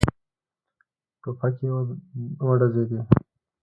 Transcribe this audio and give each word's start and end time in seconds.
ټوپکې 1.21 1.67
وډزېدې. 2.47 2.99